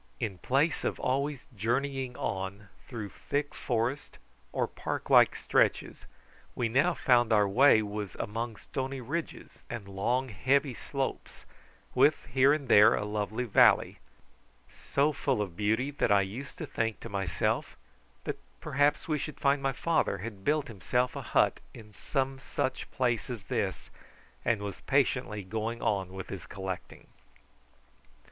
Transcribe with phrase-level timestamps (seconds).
[0.19, 4.17] In place of always journeying on through thick forest
[4.51, 6.07] or park like stretches,
[6.55, 11.45] we now found our way was among stony ridges and long heavy slopes,
[11.93, 13.99] with here and there a lovely valley,
[14.91, 17.77] so full of beauty that I used to think to myself
[18.23, 22.89] that perhaps we should find my father had built himself a hut in some such
[22.89, 23.91] place as this,
[24.43, 27.05] and was patiently going on with his collecting.